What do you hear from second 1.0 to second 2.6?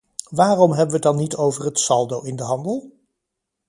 dan niet over het saldo in de